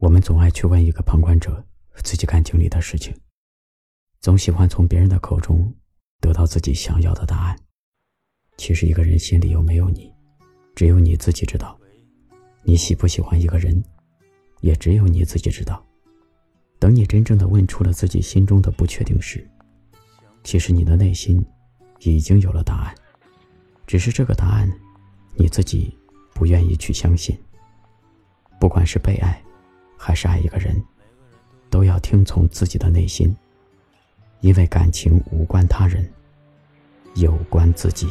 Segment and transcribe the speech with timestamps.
[0.00, 1.62] 我们总爱去问一个旁观者
[2.02, 3.14] 自己感情里的事情，
[4.22, 5.70] 总喜欢从别人的口中
[6.22, 7.60] 得到自己想要的答案。
[8.56, 10.10] 其实一个人心里有没有你，
[10.74, 11.78] 只有你自己知道。
[12.62, 13.82] 你喜不喜欢一个人，
[14.62, 15.84] 也只有你自己知道。
[16.78, 19.46] 等你真正的问出了自己心中的不确定时，
[20.42, 21.44] 其实你的内心
[21.98, 22.94] 已经有了答案，
[23.86, 24.72] 只是这个答案
[25.34, 25.94] 你自己
[26.32, 27.38] 不愿意去相信。
[28.58, 29.44] 不管是被爱。
[30.02, 30.82] 还是爱一个人，
[31.68, 33.36] 都要听从自己的内心，
[34.40, 36.10] 因为感情无关他人，
[37.16, 38.08] 有关自己。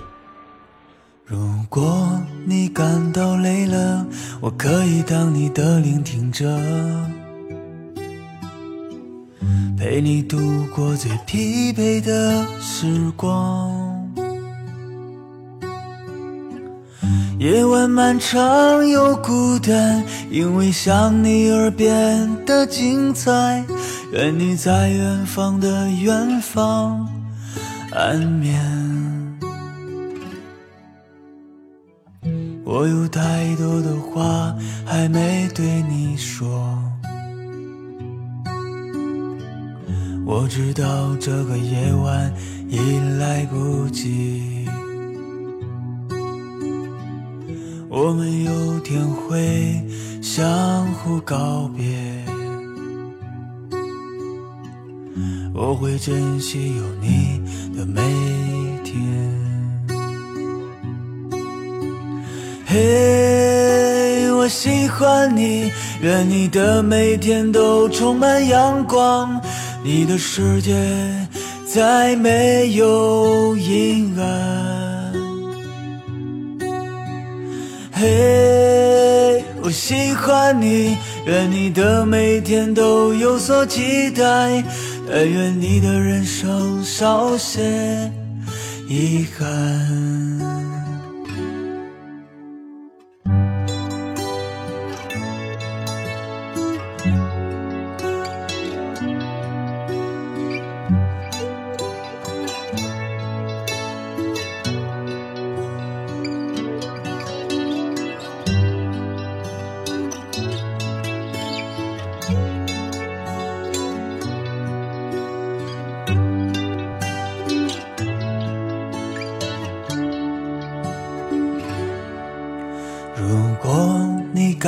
[1.25, 4.05] 如果你感到累了，
[4.39, 6.55] 我可以当你的聆听者，
[9.75, 13.78] 陪你度过最疲惫的时光。
[17.39, 23.63] 夜晚漫长又孤单，因为想你而变得精彩。
[24.11, 27.07] 愿你在远方的远方
[27.93, 28.59] 安眠。
[32.65, 34.53] 我有太多的话
[34.85, 36.77] 还没对你说，
[40.25, 42.33] 我知道这个夜晚
[42.67, 44.58] 已来不及。
[47.91, 49.83] 我们有天会
[50.21, 51.83] 相互告别，
[55.55, 57.41] 我会珍惜有你
[57.75, 58.95] 的每一天。
[62.67, 65.71] 嘿，我喜欢你，
[66.03, 69.41] 愿你的每天都充满阳光，
[69.83, 70.75] 你的世界
[71.65, 74.78] 再没有阴暗。
[78.01, 84.63] 嘿，我喜欢你，愿你的每天都有所期待，
[85.05, 88.09] 但愿你的人生少些
[88.87, 90.58] 遗憾。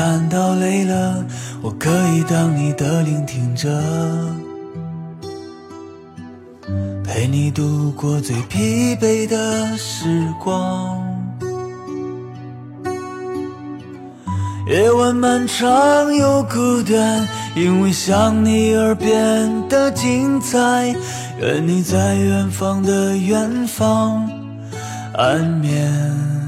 [0.01, 1.23] 感到累了，
[1.61, 3.69] 我可以当你的聆听者，
[7.03, 10.99] 陪你度过最疲惫的时光。
[14.67, 20.95] 夜晚漫长又孤单，因为想你而变得精彩。
[21.39, 24.27] 愿你在远方的远方
[25.13, 26.40] 安眠。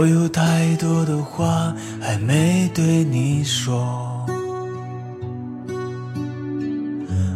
[0.00, 4.26] 我有太多的话还没对你说，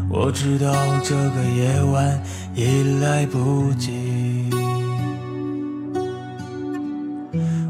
[0.09, 2.23] 我知道这个夜晚
[2.55, 4.49] 已来不及，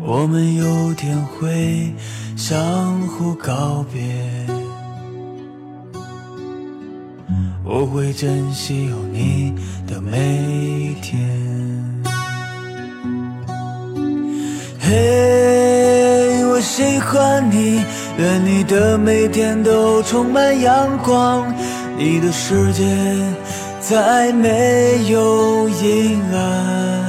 [0.00, 1.93] 我们有天会
[2.37, 4.00] 相互告别，
[7.65, 9.53] 我会珍惜有你
[9.88, 10.37] 的每
[10.78, 11.24] 一天。
[14.94, 17.84] 嘿，我喜欢你，
[18.16, 21.53] 愿你的每天都充满阳光，
[21.99, 22.84] 你的世界
[23.81, 27.05] 再没有阴暗。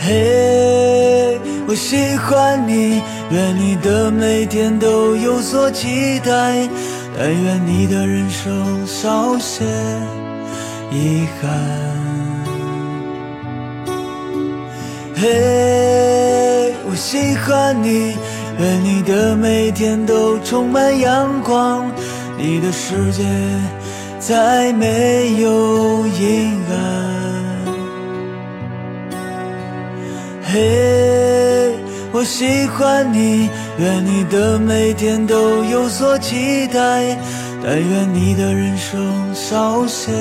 [0.00, 6.68] 嘿，我喜欢你，愿你的每天都有所期待，
[7.16, 9.64] 但愿你的人生少些
[10.92, 12.03] 遗憾。
[15.24, 18.14] 嘿，我喜欢你，
[18.58, 21.90] 愿你的每天都充满阳光，
[22.36, 23.24] 你的世界
[24.18, 26.76] 再没有阴暗。
[30.42, 31.74] 嘿，
[32.12, 33.48] 我喜欢你，
[33.78, 37.16] 愿你的每天都有所期待，
[37.64, 40.12] 但愿你的人生少些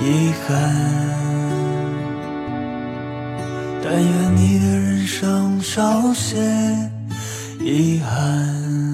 [0.00, 1.31] 遗憾。
[3.82, 6.38] 但愿你的人生少些
[7.60, 8.91] 遗憾。